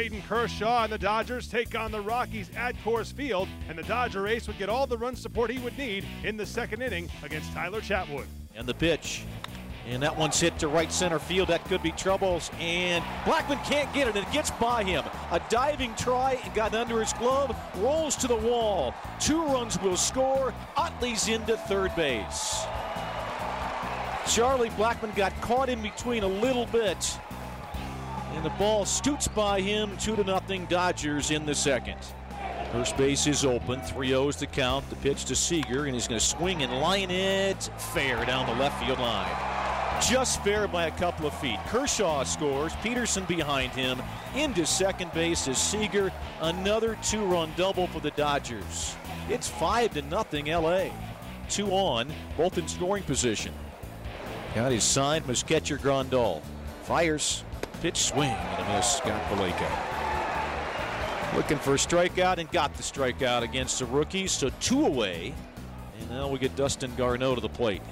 Clayton 0.00 0.22
Kershaw 0.22 0.84
and 0.84 0.90
the 0.90 0.96
Dodgers 0.96 1.46
take 1.46 1.78
on 1.78 1.92
the 1.92 2.00
Rockies 2.00 2.48
at 2.56 2.74
Coors 2.82 3.12
Field, 3.12 3.48
and 3.68 3.76
the 3.76 3.82
Dodger 3.82 4.26
ace 4.28 4.46
would 4.46 4.56
get 4.56 4.70
all 4.70 4.86
the 4.86 4.96
run 4.96 5.14
support 5.14 5.50
he 5.50 5.58
would 5.58 5.76
need 5.76 6.06
in 6.24 6.38
the 6.38 6.46
second 6.46 6.80
inning 6.80 7.10
against 7.22 7.52
Tyler 7.52 7.82
Chatwood. 7.82 8.24
And 8.56 8.66
the 8.66 8.72
pitch. 8.72 9.24
And 9.86 10.02
that 10.02 10.16
one's 10.16 10.40
hit 10.40 10.58
to 10.60 10.68
right 10.68 10.90
center 10.90 11.18
field. 11.18 11.48
That 11.48 11.62
could 11.66 11.82
be 11.82 11.90
troubles. 11.90 12.50
And 12.58 13.04
Blackmon 13.24 13.62
can't 13.66 13.92
get 13.92 14.08
it. 14.08 14.16
It 14.16 14.24
gets 14.32 14.50
by 14.52 14.84
him. 14.84 15.04
A 15.32 15.40
diving 15.50 15.94
try 15.96 16.40
got 16.54 16.74
under 16.74 17.00
his 17.00 17.12
glove, 17.12 17.54
rolls 17.76 18.16
to 18.16 18.26
the 18.26 18.36
wall. 18.36 18.94
Two 19.20 19.44
runs 19.44 19.78
will 19.82 19.98
score. 19.98 20.54
Utley's 20.78 21.28
into 21.28 21.58
third 21.58 21.94
base. 21.94 22.64
Charlie 24.26 24.70
Blackmon 24.70 25.14
got 25.14 25.38
caught 25.42 25.68
in 25.68 25.82
between 25.82 26.22
a 26.22 26.26
little 26.26 26.64
bit. 26.64 27.18
And 28.34 28.44
the 28.44 28.50
ball 28.50 28.84
scoots 28.84 29.28
by 29.28 29.60
him, 29.60 29.96
2 29.98 30.16
to 30.16 30.24
nothing 30.24 30.66
Dodgers 30.66 31.30
in 31.30 31.46
the 31.46 31.54
second. 31.54 31.98
First 32.72 32.96
base 32.96 33.26
is 33.26 33.44
open, 33.44 33.80
3 33.80 34.10
0's 34.10 34.36
the 34.36 34.46
count. 34.46 34.88
The 34.90 34.96
pitch 34.96 35.24
to 35.26 35.34
Seager, 35.34 35.86
and 35.86 35.94
he's 35.94 36.06
going 36.06 36.20
to 36.20 36.24
swing 36.24 36.62
and 36.62 36.72
line 36.80 37.10
it 37.10 37.62
fair 37.92 38.24
down 38.24 38.46
the 38.46 38.54
left 38.54 38.82
field 38.82 39.00
line. 39.00 39.28
Just 40.00 40.42
fair 40.44 40.68
by 40.68 40.86
a 40.86 40.90
couple 40.92 41.26
of 41.26 41.34
feet. 41.40 41.58
Kershaw 41.66 42.22
scores, 42.22 42.72
Pederson 42.74 43.26
behind 43.26 43.72
him. 43.72 44.00
Into 44.34 44.64
second 44.64 45.12
base 45.12 45.48
is 45.48 45.58
Seager. 45.58 46.12
Another 46.40 46.96
two 47.02 47.24
run 47.24 47.52
double 47.56 47.88
for 47.88 48.00
the 48.00 48.12
Dodgers. 48.12 48.94
It's 49.28 49.48
5 49.48 49.94
to 49.94 50.02
nothing 50.02 50.46
LA. 50.46 50.86
Two 51.48 51.70
on, 51.72 52.10
both 52.36 52.56
in 52.56 52.66
scoring 52.68 53.02
position. 53.02 53.52
Got 54.54 54.72
his 54.72 54.84
sign, 54.84 55.22
catcher 55.46 55.76
Grandal. 55.76 56.40
Fires, 56.84 57.44
pitch 57.80 57.96
swing 57.96 58.30
and 58.30 58.66
a 58.66 58.76
miss. 58.76 58.96
Scott 58.96 59.22
Valaika. 59.30 59.68
Looking 61.34 61.58
for 61.58 61.74
a 61.74 61.76
strikeout 61.76 62.38
and 62.38 62.50
got 62.50 62.74
the 62.74 62.82
strikeout 62.82 63.42
against 63.42 63.78
the 63.78 63.86
rookies. 63.86 64.32
So 64.32 64.50
two 64.60 64.84
away. 64.86 65.32
And 66.00 66.10
now 66.10 66.28
we 66.28 66.38
get 66.38 66.54
Dustin 66.56 66.94
Garneau 66.96 67.34
to 67.34 67.40
the 67.40 67.48
plate. 67.48 67.82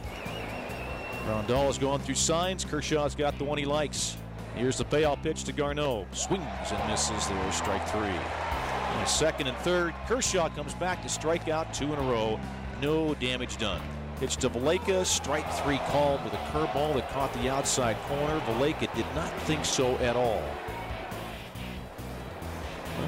Grandal 1.26 1.68
is 1.68 1.78
going 1.78 2.00
through 2.00 2.16
signs. 2.16 2.64
Kershaw's 2.64 3.14
got 3.14 3.38
the 3.38 3.44
one 3.44 3.58
he 3.58 3.64
likes. 3.64 4.16
Here's 4.54 4.78
the 4.78 4.84
payoff 4.84 5.22
pitch 5.22 5.44
to 5.44 5.52
Garneau. 5.52 6.06
Swings 6.12 6.44
and 6.70 6.90
misses 6.90 7.28
there. 7.28 7.52
Strike 7.52 7.86
three. 7.88 8.00
And 8.00 9.08
second 9.08 9.46
and 9.46 9.56
third. 9.58 9.94
Kershaw 10.06 10.48
comes 10.48 10.74
back 10.74 11.02
to 11.02 11.08
strike 11.08 11.48
out 11.48 11.72
two 11.72 11.92
in 11.92 11.98
a 11.98 12.10
row. 12.10 12.40
No 12.82 13.14
damage 13.14 13.56
done. 13.58 13.80
Pitch 14.20 14.36
to 14.38 14.50
Valaika, 14.50 15.06
strike 15.06 15.48
three 15.62 15.78
called 15.90 16.22
with 16.24 16.32
a 16.32 16.38
curveball 16.50 16.94
that 16.94 17.08
caught 17.10 17.32
the 17.34 17.48
outside 17.48 17.96
corner. 18.08 18.40
Valaika 18.40 18.92
did 18.96 19.06
not 19.14 19.32
think 19.42 19.64
so 19.64 19.96
at 19.98 20.16
all. 20.16 20.42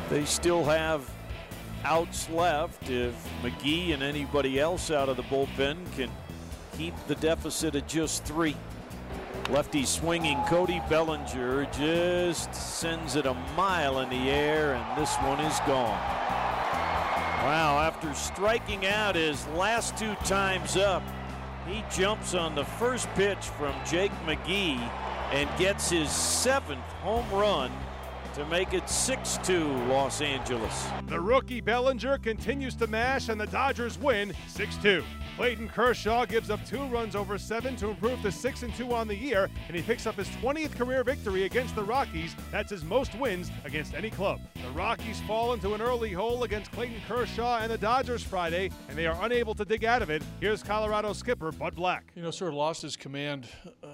They 0.08 0.24
still 0.24 0.64
have 0.64 1.10
outs 1.84 2.30
left 2.30 2.88
if 2.88 3.14
McGee 3.42 3.92
and 3.92 4.04
anybody 4.04 4.60
else 4.60 4.92
out 4.92 5.08
of 5.08 5.16
the 5.16 5.24
bullpen 5.24 5.76
can 5.96 6.10
keep 6.76 6.94
the 7.08 7.16
deficit 7.16 7.74
at 7.74 7.88
just 7.88 8.24
three. 8.24 8.56
Lefty 9.50 9.84
swinging, 9.84 10.40
Cody 10.44 10.80
Bellinger 10.88 11.64
just 11.72 12.54
sends 12.54 13.16
it 13.16 13.26
a 13.26 13.34
mile 13.56 13.98
in 13.98 14.08
the 14.10 14.30
air, 14.30 14.74
and 14.74 15.00
this 15.00 15.16
one 15.16 15.40
is 15.40 15.58
gone. 15.66 16.39
Wow, 17.42 17.78
after 17.78 18.12
striking 18.12 18.84
out 18.84 19.14
his 19.14 19.46
last 19.48 19.96
two 19.96 20.14
times 20.26 20.76
up, 20.76 21.02
he 21.66 21.82
jumps 21.90 22.34
on 22.34 22.54
the 22.54 22.66
first 22.66 23.08
pitch 23.14 23.38
from 23.38 23.74
Jake 23.86 24.12
McGee 24.26 24.78
and 25.32 25.48
gets 25.58 25.88
his 25.88 26.10
seventh 26.10 26.84
home 27.02 27.24
run 27.32 27.72
to 28.34 28.44
make 28.46 28.72
it 28.74 28.88
6 28.88 29.38
2 29.44 29.64
Los 29.88 30.20
Angeles. 30.20 30.86
The 31.06 31.20
rookie 31.20 31.60
Bellinger 31.60 32.18
continues 32.18 32.74
to 32.76 32.86
mash, 32.86 33.28
and 33.28 33.40
the 33.40 33.46
Dodgers 33.46 33.98
win 33.98 34.32
6 34.48 34.76
2. 34.76 35.02
Clayton 35.36 35.68
Kershaw 35.68 36.26
gives 36.26 36.50
up 36.50 36.64
two 36.66 36.84
runs 36.88 37.16
over 37.16 37.38
seven 37.38 37.74
to 37.76 37.88
improve 37.88 38.20
to 38.22 38.30
6 38.30 38.62
and 38.62 38.74
2 38.74 38.92
on 38.92 39.08
the 39.08 39.14
year, 39.14 39.48
and 39.68 39.76
he 39.76 39.82
picks 39.82 40.06
up 40.06 40.16
his 40.16 40.28
20th 40.28 40.76
career 40.76 41.02
victory 41.02 41.44
against 41.44 41.74
the 41.74 41.82
Rockies. 41.82 42.36
That's 42.50 42.70
his 42.70 42.84
most 42.84 43.18
wins 43.18 43.50
against 43.64 43.94
any 43.94 44.10
club. 44.10 44.40
The 44.54 44.70
Rockies 44.72 45.20
fall 45.22 45.54
into 45.54 45.72
an 45.74 45.80
early 45.80 46.12
hole 46.12 46.44
against 46.44 46.70
Clayton 46.72 47.00
Kershaw 47.08 47.58
and 47.60 47.72
the 47.72 47.78
Dodgers 47.78 48.22
Friday, 48.22 48.70
and 48.88 48.98
they 48.98 49.06
are 49.06 49.18
unable 49.24 49.54
to 49.54 49.64
dig 49.64 49.84
out 49.84 50.02
of 50.02 50.10
it. 50.10 50.22
Here's 50.40 50.62
Colorado 50.62 51.12
skipper 51.14 51.52
Bud 51.52 51.74
Black. 51.74 52.12
You 52.14 52.22
know, 52.22 52.30
sort 52.30 52.50
of 52.50 52.56
lost 52.56 52.82
his 52.82 52.96
command. 52.96 53.48
Uh, 53.82 53.88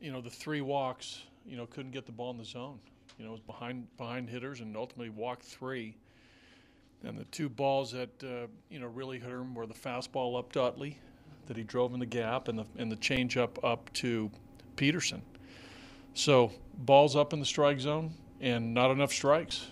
you 0.00 0.12
know, 0.12 0.20
the 0.20 0.30
three 0.30 0.60
walks. 0.60 1.22
You 1.46 1.56
know, 1.56 1.66
couldn't 1.66 1.92
get 1.92 2.06
the 2.06 2.12
ball 2.12 2.30
in 2.30 2.38
the 2.38 2.44
zone. 2.44 2.78
You 3.18 3.24
know, 3.24 3.32
was 3.32 3.40
behind 3.40 3.86
behind 3.96 4.28
hitters 4.28 4.60
and 4.60 4.76
ultimately 4.76 5.10
walked 5.10 5.42
three. 5.42 5.96
And 7.04 7.18
the 7.18 7.24
two 7.24 7.48
balls 7.48 7.92
that 7.92 8.22
uh, 8.22 8.46
you 8.70 8.78
know 8.78 8.86
really 8.86 9.18
hurt 9.18 9.40
him 9.40 9.54
were 9.54 9.66
the 9.66 9.74
fastball 9.74 10.38
up 10.38 10.52
to 10.52 10.62
Utley 10.62 10.98
that 11.46 11.56
he 11.56 11.64
drove 11.64 11.92
in 11.94 12.00
the 12.00 12.06
gap, 12.06 12.48
and 12.48 12.58
the 12.58 12.64
and 12.78 12.90
the 12.90 12.96
changeup 12.96 13.62
up 13.64 13.92
to 13.94 14.30
Pederson. 14.76 15.20
So 16.14 16.52
balls 16.78 17.16
up 17.16 17.32
in 17.32 17.40
the 17.40 17.46
strike 17.46 17.80
zone 17.80 18.14
and 18.40 18.74
not 18.74 18.90
enough 18.90 19.12
strikes. 19.12 19.66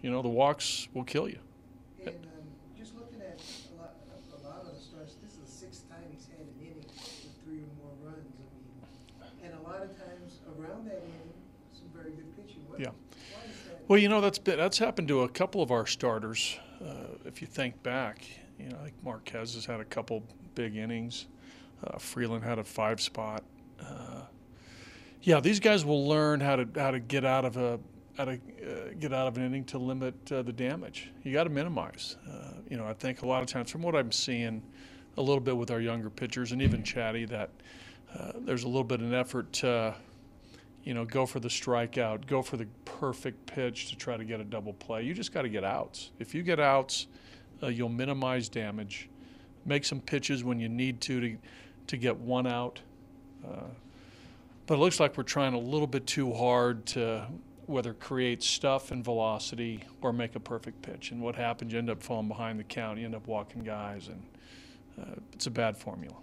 You 0.00 0.10
know 0.10 0.22
the 0.22 0.28
walks 0.28 0.88
will 0.94 1.04
kill 1.04 1.28
you. 1.28 1.38
And 2.04 2.14
um, 2.14 2.46
just 2.78 2.94
looking 2.96 3.20
at 3.20 3.38
a 3.38 3.80
lot, 3.80 3.94
a 4.32 4.46
lot 4.46 4.62
of 4.66 4.74
the 4.74 4.80
starts, 4.80 5.14
this 5.22 5.32
is 5.32 5.38
the 5.38 5.50
sixth 5.50 5.88
time 5.90 6.02
he's 6.10 6.26
had 6.26 6.40
an 6.40 6.54
inning 6.60 6.86
with 6.86 7.34
three 7.44 7.62
or 7.62 7.70
more 7.78 7.94
runs. 8.12 8.26
I 9.20 9.26
mean, 9.30 9.50
and 9.50 9.52
a 9.60 9.62
lot 9.68 9.82
of 9.82 9.90
times 9.98 10.38
around 10.58 10.86
that 10.86 11.02
inning, 11.02 11.34
some 11.82 12.02
very 12.02 12.14
good 12.14 12.36
pitching. 12.36 12.62
What, 12.68 12.80
Yeah. 12.80 12.90
Well, 13.88 13.98
you 13.98 14.08
know 14.08 14.20
that's 14.20 14.38
been, 14.38 14.56
that's 14.56 14.78
happened 14.78 15.08
to 15.08 15.22
a 15.22 15.28
couple 15.28 15.62
of 15.62 15.70
our 15.70 15.86
starters. 15.86 16.58
Uh, 16.80 17.16
if 17.24 17.40
you 17.40 17.46
think 17.46 17.82
back, 17.82 18.24
you 18.58 18.68
know, 18.68 18.78
like 18.82 18.94
Marquez 19.02 19.54
has 19.54 19.64
had 19.64 19.80
a 19.80 19.84
couple 19.84 20.22
big 20.54 20.76
innings. 20.76 21.26
Uh, 21.84 21.98
Freeland 21.98 22.44
had 22.44 22.58
a 22.58 22.64
five 22.64 23.00
spot. 23.00 23.42
Uh, 23.80 24.22
yeah, 25.22 25.40
these 25.40 25.60
guys 25.60 25.84
will 25.84 26.06
learn 26.06 26.40
how 26.40 26.56
to 26.56 26.68
how 26.76 26.90
to 26.90 27.00
get 27.00 27.24
out 27.24 27.44
of 27.44 27.56
a 27.56 27.78
how 28.16 28.26
to 28.26 28.32
uh, 28.32 28.94
get 28.98 29.12
out 29.12 29.26
of 29.26 29.36
an 29.36 29.44
inning 29.44 29.64
to 29.64 29.78
limit 29.78 30.14
uh, 30.30 30.42
the 30.42 30.52
damage. 30.52 31.10
You 31.22 31.32
got 31.32 31.44
to 31.44 31.50
minimize. 31.50 32.16
Uh, 32.30 32.54
you 32.68 32.76
know, 32.76 32.86
I 32.86 32.92
think 32.92 33.22
a 33.22 33.26
lot 33.26 33.42
of 33.42 33.48
times, 33.48 33.70
from 33.70 33.82
what 33.82 33.94
I'm 33.94 34.12
seeing, 34.12 34.62
a 35.16 35.22
little 35.22 35.40
bit 35.40 35.56
with 35.56 35.70
our 35.70 35.80
younger 35.80 36.10
pitchers 36.10 36.52
and 36.52 36.62
even 36.62 36.82
Chatty, 36.82 37.24
that 37.26 37.50
uh, 38.16 38.32
there's 38.40 38.64
a 38.64 38.68
little 38.68 38.84
bit 38.84 39.00
of 39.00 39.06
an 39.06 39.14
effort 39.14 39.52
to 39.54 39.94
you 40.84 40.94
know, 40.94 41.04
go 41.04 41.26
for 41.26 41.40
the 41.40 41.48
strikeout, 41.48 42.26
go 42.26 42.42
for 42.42 42.56
the 42.56 42.66
perfect 42.84 43.46
pitch 43.46 43.88
to 43.90 43.96
try 43.96 44.16
to 44.16 44.24
get 44.24 44.40
a 44.40 44.44
double 44.44 44.72
play. 44.72 45.02
You 45.02 45.14
just 45.14 45.32
got 45.32 45.42
to 45.42 45.48
get 45.48 45.64
outs. 45.64 46.10
If 46.18 46.34
you 46.34 46.42
get 46.42 46.58
outs, 46.58 47.06
uh, 47.62 47.68
you'll 47.68 47.88
minimize 47.88 48.48
damage. 48.48 49.08
Make 49.64 49.84
some 49.84 50.00
pitches 50.00 50.42
when 50.42 50.58
you 50.58 50.68
need 50.68 51.00
to 51.02 51.20
to, 51.20 51.36
to 51.88 51.96
get 51.96 52.16
one 52.16 52.46
out. 52.46 52.80
Uh, 53.46 53.68
but 54.66 54.74
it 54.74 54.78
looks 54.78 54.98
like 54.98 55.16
we're 55.16 55.22
trying 55.22 55.54
a 55.54 55.58
little 55.58 55.86
bit 55.86 56.06
too 56.06 56.32
hard 56.32 56.86
to 56.86 57.26
whether 57.66 57.94
create 57.94 58.42
stuff 58.42 58.90
and 58.90 59.04
velocity 59.04 59.84
or 60.00 60.12
make 60.12 60.34
a 60.34 60.40
perfect 60.40 60.82
pitch. 60.82 61.10
And 61.12 61.20
what 61.20 61.36
happens? 61.36 61.72
You 61.72 61.78
end 61.78 61.90
up 61.90 62.02
falling 62.02 62.28
behind 62.28 62.58
the 62.58 62.64
count. 62.64 62.98
You 62.98 63.04
end 63.04 63.14
up 63.14 63.26
walking 63.26 63.62
guys, 63.62 64.08
and 64.08 64.22
uh, 65.00 65.20
it's 65.32 65.46
a 65.46 65.50
bad 65.50 65.76
formula. 65.76 66.16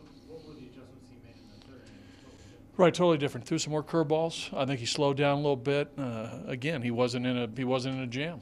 Right, 2.79 2.94
totally 2.94 3.17
different. 3.17 3.45
Threw 3.45 3.57
some 3.57 3.72
more 3.72 3.84
curveballs. 3.84 4.57
I 4.57 4.66
think 4.66 4.79
he 4.79 4.85
slowed 4.85 5.17
down 5.17 5.34
a 5.34 5.41
little 5.41 5.57
bit. 5.57 5.91
Uh, 5.97 6.29
again, 6.47 6.81
he 6.81 6.91
wasn't 6.91 7.25
in 7.25 7.38
a 7.38 7.50
he 7.53 7.66
wasn't 7.66 7.97
in 7.97 8.03
a 8.03 8.07
jam. 8.07 8.40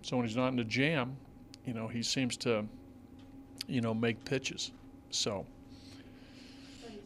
So 0.00 0.16
when 0.16 0.24
he's 0.26 0.36
not 0.36 0.54
in 0.54 0.58
a 0.58 0.64
jam, 0.64 1.18
you 1.66 1.74
know, 1.74 1.86
he 1.86 2.02
seems 2.02 2.38
to, 2.38 2.64
you 3.66 3.82
know, 3.82 3.92
make 3.92 4.24
pitches. 4.24 4.72
So, 5.10 5.44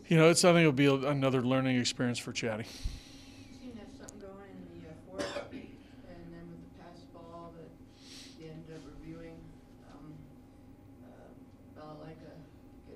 you 0.06 0.16
know, 0.16 0.30
it's 0.30 0.44
I 0.44 0.52
think 0.52 0.60
it'll 0.60 0.70
be 0.72 0.86
a, 0.86 0.94
another 0.94 1.42
learning 1.42 1.80
experience 1.80 2.20
for 2.20 2.30
Chatty. 2.30 2.62
seemed 3.60 3.72
to 3.74 3.80
have 3.80 3.88
something 3.98 4.20
going 4.20 4.54
in 4.54 4.80
the 4.80 4.88
uh, 4.88 4.92
fourth, 5.10 5.36
and 5.50 6.32
then 6.32 6.46
with 6.46 6.62
the 6.62 6.80
pass 6.80 7.02
ball 7.12 7.54
that 7.58 7.70
you 8.40 8.52
ended 8.52 8.76
up 8.76 8.82
reviewing, 9.02 9.34
Valaika 11.76 12.38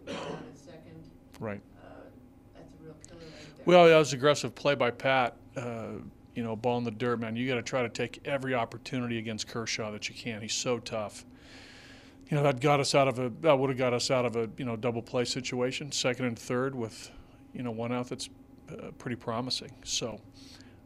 getting 0.07 0.23
down 0.23 0.45
at 0.53 0.57
second, 0.57 1.03
Right. 1.41 1.61
uh, 1.83 1.87
that's 2.55 2.71
a 2.75 2.85
real 2.85 2.95
killer 3.09 3.19
right 3.23 3.33
there. 3.43 3.49
Well, 3.65 3.87
that 3.87 3.97
was 3.97 4.13
aggressive 4.13 4.57
play 4.57 4.75
by 4.75 4.91
Pat. 4.91 5.37
Uh, 5.57 6.01
you 6.35 6.43
know, 6.43 6.57
ball 6.57 6.79
in 6.79 6.85
the 6.85 6.91
dirt, 6.91 7.21
man. 7.21 7.37
You 7.37 7.47
got 7.47 7.55
to 7.57 7.63
try 7.63 7.83
to 7.83 7.89
take 7.89 8.21
every 8.25 8.55
opportunity 8.55 9.19
against 9.19 9.47
Kershaw 9.47 9.93
that 9.93 10.09
you 10.09 10.17
can. 10.17 10.43
He's 10.43 10.55
so 10.55 10.81
tough. 10.81 11.25
You 12.29 12.37
know, 12.37 12.43
that 12.43 12.61
got 12.61 12.81
us 12.81 12.95
out 12.95 13.07
of 13.07 13.21
a 13.21 13.31
that 13.43 13.57
would 13.57 13.71
have 13.71 13.79
got 13.79 13.93
us 13.93 14.11
out 14.11 14.25
of 14.25 14.35
a 14.35 14.49
you 14.57 14.65
know 14.65 14.75
double 14.75 15.03
play 15.03 15.25
situation, 15.25 15.93
second 15.93 16.25
and 16.25 16.37
third 16.37 16.75
with 16.75 17.11
you 17.53 17.63
know 17.63 17.71
one 17.71 17.93
out. 17.93 18.09
That's 18.09 18.29
uh, 18.71 18.91
pretty 18.99 19.17
promising. 19.17 19.73
So. 19.85 20.21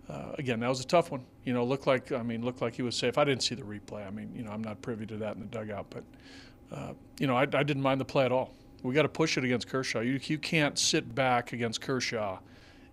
Uh, 0.08 0.30
again, 0.38 0.60
that 0.60 0.68
was 0.68 0.78
a 0.78 0.86
tough 0.86 1.10
one. 1.10 1.20
You 1.42 1.52
know, 1.52 1.64
looked 1.64 1.88
like 1.88 2.12
I 2.12 2.22
mean, 2.22 2.44
looked 2.44 2.62
like 2.62 2.76
he 2.76 2.82
was 2.82 2.94
safe. 2.94 3.18
I 3.18 3.24
didn't 3.24 3.42
see 3.42 3.56
the 3.56 3.64
replay. 3.64 4.06
I 4.06 4.10
mean, 4.10 4.32
you 4.36 4.44
know, 4.44 4.52
I'm 4.52 4.62
not 4.62 4.80
privy 4.80 5.04
to 5.04 5.16
that 5.16 5.34
in 5.34 5.40
the 5.40 5.46
dugout, 5.46 5.86
but 5.90 6.04
uh, 6.70 6.92
you 7.18 7.26
know, 7.26 7.36
I, 7.36 7.42
I 7.42 7.64
didn't 7.64 7.82
mind 7.82 8.00
the 8.00 8.04
play 8.04 8.24
at 8.24 8.30
all. 8.30 8.54
We 8.84 8.94
got 8.94 9.02
to 9.02 9.08
push 9.08 9.36
it 9.36 9.42
against 9.42 9.66
Kershaw. 9.66 10.02
You 10.02 10.20
you 10.22 10.38
can't 10.38 10.78
sit 10.78 11.12
back 11.12 11.52
against 11.52 11.80
Kershaw 11.80 12.38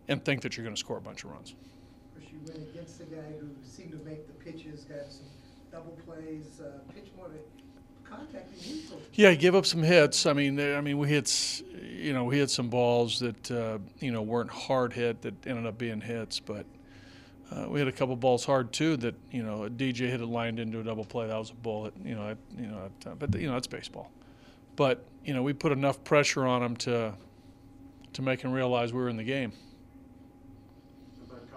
and 0.08 0.24
think 0.24 0.42
that 0.42 0.58
you're 0.58 0.64
going 0.64 0.76
to 0.76 0.80
score 0.80 0.98
a 0.98 1.02
bunch 1.02 1.24
of 1.24 1.32
runs. 1.32 1.52
Of 1.52 2.22
course, 2.22 2.32
you 2.32 2.40
went 2.46 2.70
against 2.70 3.02
a 3.02 3.06
guy 3.06 3.22
who 3.40 3.50
seemed 3.64 3.92
to 3.92 4.06
make 4.06 4.28
the 4.28 4.34
pitches, 4.34 4.84
got 4.86 5.12
some 5.12 5.26
double 5.72 5.98
plays, 6.06 6.62
uh, 6.62 6.80
pitch 6.94 7.10
more 7.18 7.28
to 7.28 7.38
contact 8.10 8.52
neutral. 8.68 9.02
Yeah, 9.14 9.32
he 9.32 9.38
gave 9.38 9.56
up 9.56 9.66
some 9.66 9.84
hits. 9.84 10.26
I 10.26 10.34
mean, 10.34 10.60
I 10.60 10.82
mean, 10.82 10.98
we 10.98 11.08
hit, 11.08 11.64
you 11.82 12.14
know, 12.14 12.26
we 12.26 12.38
hit 12.38 12.50
some 12.50 12.70
balls 12.70 13.20
that 13.20 13.52
uh, 13.52 13.80
you 14.00 14.12
know 14.12 14.22
weren't 14.22 14.52
hard 14.52 14.94
hit 14.94 15.22
that 15.22 15.48
ended 15.48 15.66
up 15.66 15.78
being 15.78 16.02
hits, 16.02 16.40
but 16.40 16.66
uh, 17.52 17.68
we 17.70 17.80
had 17.80 17.88
a 17.88 17.92
couple 17.92 18.16
balls 18.16 18.46
hard 18.46 18.72
too 18.72 18.98
that 18.98 19.16
you 19.32 19.44
know 19.44 19.64
a 19.64 19.70
DJ 19.70 20.10
hit 20.10 20.22
it 20.22 20.26
lined 20.26 20.60
into 20.60 20.80
a 20.80 20.84
double 20.84 21.06
play. 21.06 21.28
That 21.28 21.38
was 21.38 21.52
a 21.52 21.56
bullet. 21.56 21.94
You 22.04 22.16
know, 22.16 22.30
at, 22.30 22.38
you 22.58 22.68
know, 22.68 22.90
uh, 23.06 23.16
but 23.16 23.36
you 23.36 23.48
know, 23.48 23.58
it's 23.58 23.68
baseball. 23.68 24.12
But 24.76 25.06
you 25.24 25.34
know, 25.34 25.44
we 25.44 25.54
put 25.54 25.72
enough 25.72 26.04
pressure 26.04 26.46
on 26.46 26.64
him 26.64 26.76
to 26.78 27.14
to 28.14 28.22
make 28.22 28.42
him 28.42 28.52
realize 28.52 28.94
we 28.94 29.00
were 29.00 29.10
in 29.10 29.18
the 29.18 29.24
game. 29.24 29.54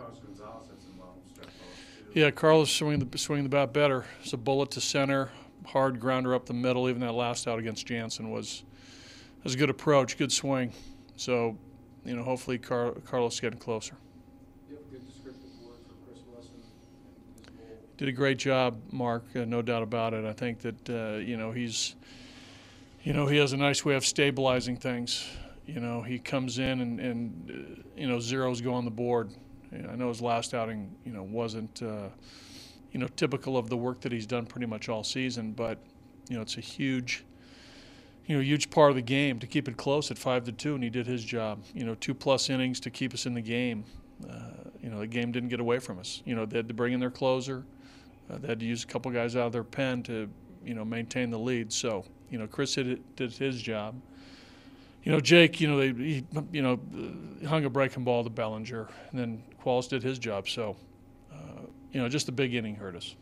Carlos 0.06 0.20
Gonzalez 0.24 0.68
had 0.68 0.80
some 0.80 0.98
well 0.98 1.16
stretch 1.32 1.46
balls 1.46 2.14
too. 2.14 2.20
Yeah, 2.20 2.30
Carlos 2.30 2.70
swinging 2.70 3.08
the 3.08 3.18
swinging 3.18 3.44
the 3.44 3.50
bat 3.50 3.72
better. 3.72 4.04
It's 4.22 4.32
a 4.32 4.36
bullet 4.36 4.70
to 4.72 4.80
center, 4.80 5.30
hard 5.66 5.98
grounder 5.98 6.34
up 6.34 6.46
the 6.46 6.54
middle. 6.54 6.88
Even 6.88 7.00
that 7.00 7.12
last 7.12 7.48
out 7.48 7.58
against 7.58 7.86
Jansen 7.86 8.30
was 8.30 8.62
was 9.42 9.54
a 9.54 9.58
good 9.58 9.70
approach, 9.70 10.16
good 10.16 10.30
swing. 10.32 10.72
So, 11.16 11.56
you 12.04 12.14
know, 12.14 12.22
hopefully 12.22 12.58
Car- 12.58 12.92
Carlos 13.04 13.34
is 13.34 13.40
getting 13.40 13.58
closer. 13.58 13.96
You 14.68 14.76
have 14.76 14.84
a 14.84 14.90
good 14.90 15.06
descriptive 15.06 15.50
word 15.64 15.78
for 15.86 15.94
Chris 16.06 16.22
Wilson 16.30 16.54
and 16.54 17.46
his 17.46 17.58
role. 17.58 17.78
Did 17.96 18.08
a 18.08 18.12
great 18.12 18.38
job, 18.38 18.78
Mark. 18.92 19.24
Uh, 19.34 19.44
no 19.44 19.62
doubt 19.62 19.82
about 19.82 20.14
it. 20.14 20.24
I 20.24 20.32
think 20.32 20.60
that 20.60 20.90
uh, 20.90 21.18
you 21.18 21.36
know 21.36 21.50
he's, 21.50 21.96
you 23.02 23.12
know, 23.12 23.26
he 23.26 23.38
has 23.38 23.52
a 23.52 23.56
nice 23.56 23.84
way 23.84 23.96
of 23.96 24.06
stabilizing 24.06 24.76
things. 24.76 25.26
You 25.66 25.80
know, 25.80 26.00
he 26.02 26.20
comes 26.20 26.60
in 26.60 26.80
and, 26.80 27.00
and 27.00 27.50
uh, 27.50 27.82
you 27.96 28.06
know 28.06 28.20
zeros 28.20 28.60
go 28.60 28.72
on 28.74 28.84
the 28.84 28.90
board. 28.92 29.32
I 29.72 29.96
know 29.96 30.08
his 30.08 30.22
last 30.22 30.54
outing, 30.54 30.94
you 31.04 31.12
know, 31.12 31.22
wasn't, 31.22 31.82
uh, 31.82 32.08
you 32.92 33.00
know, 33.00 33.08
typical 33.16 33.56
of 33.56 33.68
the 33.68 33.76
work 33.76 34.00
that 34.02 34.12
he's 34.12 34.26
done 34.26 34.46
pretty 34.46 34.66
much 34.66 34.88
all 34.88 35.04
season. 35.04 35.52
But 35.52 35.78
you 36.28 36.36
know, 36.36 36.42
it's 36.42 36.56
a 36.56 36.60
huge, 36.60 37.24
you 38.26 38.36
know, 38.36 38.42
huge 38.42 38.70
part 38.70 38.90
of 38.90 38.96
the 38.96 39.02
game 39.02 39.38
to 39.38 39.46
keep 39.46 39.68
it 39.68 39.76
close 39.76 40.10
at 40.10 40.18
five 40.18 40.44
to 40.44 40.52
two, 40.52 40.74
and 40.74 40.82
he 40.82 40.90
did 40.90 41.06
his 41.06 41.24
job. 41.24 41.62
You 41.74 41.84
know, 41.84 41.94
two 41.96 42.14
plus 42.14 42.50
innings 42.50 42.80
to 42.80 42.90
keep 42.90 43.14
us 43.14 43.26
in 43.26 43.34
the 43.34 43.40
game. 43.40 43.84
Uh, 44.28 44.40
you 44.82 44.88
know, 44.88 45.00
the 45.00 45.06
game 45.06 45.32
didn't 45.32 45.48
get 45.48 45.60
away 45.60 45.78
from 45.78 45.98
us. 45.98 46.22
You 46.24 46.34
know, 46.34 46.46
they 46.46 46.56
had 46.56 46.68
to 46.68 46.74
bring 46.74 46.92
in 46.92 47.00
their 47.00 47.10
closer. 47.10 47.64
Uh, 48.30 48.38
they 48.38 48.48
had 48.48 48.60
to 48.60 48.66
use 48.66 48.82
a 48.82 48.86
couple 48.86 49.10
guys 49.10 49.36
out 49.36 49.46
of 49.46 49.52
their 49.52 49.64
pen 49.64 50.02
to, 50.04 50.28
you 50.64 50.74
know, 50.74 50.84
maintain 50.84 51.30
the 51.30 51.38
lead. 51.38 51.72
So, 51.72 52.04
you 52.30 52.38
know, 52.38 52.46
Chris 52.46 52.74
did, 52.74 53.02
did 53.16 53.32
his 53.32 53.60
job. 53.60 53.94
You 55.06 55.12
know, 55.12 55.20
Jake, 55.20 55.60
you 55.60 55.68
know, 55.68 55.78
they, 55.78 55.92
he, 55.92 56.24
you 56.50 56.62
know, 56.62 56.80
hung 57.46 57.64
a 57.64 57.70
breaking 57.70 58.02
ball 58.02 58.24
to 58.24 58.28
Bellinger, 58.28 58.88
and 59.12 59.20
then 59.20 59.40
Qualls 59.64 59.88
did 59.88 60.02
his 60.02 60.18
job. 60.18 60.48
So, 60.48 60.76
uh, 61.32 61.60
you 61.92 62.02
know, 62.02 62.08
just 62.08 62.26
the 62.26 62.32
big 62.32 62.54
inning 62.54 62.74
hurt 62.74 62.96
us. 62.96 63.14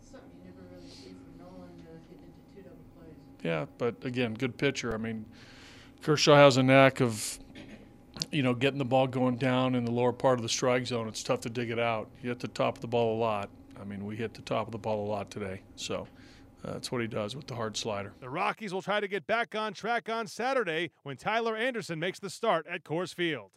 Something 0.00 0.30
you 0.44 0.52
never 0.52 0.68
really 0.72 1.16
Nolan, 1.36 1.68
uh, 1.80 1.98
hitting 2.08 2.22
into 2.22 2.54
two 2.54 2.62
double 2.62 2.76
plays. 2.96 3.16
Yeah, 3.42 3.66
but 3.76 3.96
again, 4.04 4.34
good 4.34 4.56
pitcher. 4.56 4.94
I 4.94 4.98
mean, 4.98 5.24
Kershaw 6.00 6.36
has 6.36 6.58
a 6.58 6.62
knack 6.62 7.00
of, 7.00 7.40
you 8.30 8.44
know, 8.44 8.54
getting 8.54 8.78
the 8.78 8.84
ball 8.84 9.08
going 9.08 9.34
down 9.34 9.74
in 9.74 9.84
the 9.84 9.90
lower 9.90 10.12
part 10.12 10.38
of 10.38 10.44
the 10.44 10.48
strike 10.48 10.86
zone. 10.86 11.08
It's 11.08 11.24
tough 11.24 11.40
to 11.40 11.50
dig 11.50 11.70
it 11.70 11.80
out. 11.80 12.08
You 12.22 12.28
hit 12.28 12.38
the 12.38 12.46
top 12.46 12.76
of 12.76 12.82
the 12.82 12.86
ball 12.86 13.16
a 13.16 13.18
lot. 13.18 13.50
I 13.80 13.82
mean, 13.82 14.06
we 14.06 14.14
hit 14.14 14.32
the 14.32 14.42
top 14.42 14.68
of 14.68 14.70
the 14.70 14.78
ball 14.78 15.04
a 15.04 15.08
lot 15.10 15.28
today. 15.28 15.62
So 15.74 16.06
Uh, 16.64 16.72
that's 16.72 16.92
what 16.92 17.00
he 17.00 17.06
does 17.06 17.34
with 17.34 17.46
the 17.46 17.54
hard 17.54 17.76
slider. 17.76 18.12
The 18.20 18.28
Rockies 18.28 18.72
will 18.72 18.82
try 18.82 19.00
to 19.00 19.08
get 19.08 19.26
back 19.26 19.54
on 19.54 19.72
track 19.72 20.08
on 20.08 20.26
Saturday 20.26 20.90
when 21.02 21.16
Tyler 21.16 21.56
Anderson 21.56 21.98
makes 21.98 22.18
the 22.18 22.30
start 22.30 22.66
at 22.66 22.84
Coors 22.84 23.14
Field. 23.14 23.50